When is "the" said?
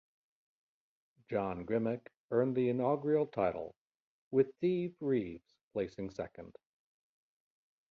2.55-2.69